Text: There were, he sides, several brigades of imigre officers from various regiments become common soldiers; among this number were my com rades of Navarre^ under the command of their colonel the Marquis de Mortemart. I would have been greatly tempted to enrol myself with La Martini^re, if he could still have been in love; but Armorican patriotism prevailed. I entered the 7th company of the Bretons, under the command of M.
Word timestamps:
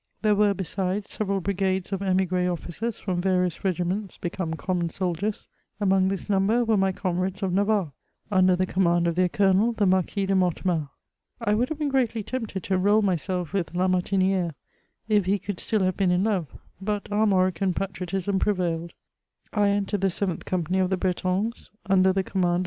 There 0.23 0.33
were, 0.33 0.55
he 0.57 0.63
sides, 0.63 1.11
several 1.11 1.41
brigades 1.41 1.91
of 1.91 2.01
imigre 2.01 2.47
officers 2.51 2.97
from 2.97 3.21
various 3.21 3.63
regiments 3.63 4.17
become 4.17 4.55
common 4.55 4.89
soldiers; 4.89 5.47
among 5.79 6.07
this 6.07 6.27
number 6.27 6.65
were 6.65 6.75
my 6.75 6.91
com 6.91 7.19
rades 7.19 7.43
of 7.43 7.51
Navarre^ 7.51 7.91
under 8.31 8.55
the 8.55 8.65
command 8.65 9.05
of 9.05 9.13
their 9.13 9.29
colonel 9.29 9.73
the 9.73 9.85
Marquis 9.85 10.25
de 10.25 10.33
Mortemart. 10.33 10.89
I 11.39 11.53
would 11.53 11.69
have 11.69 11.77
been 11.77 11.89
greatly 11.89 12.23
tempted 12.23 12.63
to 12.63 12.73
enrol 12.73 13.03
myself 13.03 13.53
with 13.53 13.75
La 13.75 13.87
Martini^re, 13.87 14.55
if 15.07 15.25
he 15.25 15.37
could 15.37 15.59
still 15.59 15.83
have 15.83 15.97
been 15.97 16.09
in 16.09 16.23
love; 16.23 16.47
but 16.81 17.03
Armorican 17.11 17.75
patriotism 17.75 18.39
prevailed. 18.39 18.93
I 19.53 19.69
entered 19.69 20.01
the 20.01 20.07
7th 20.07 20.45
company 20.45 20.79
of 20.79 20.89
the 20.89 20.97
Bretons, 20.97 21.69
under 21.85 22.11
the 22.11 22.23
command 22.23 22.55
of 22.55 22.55
M. 22.55 22.59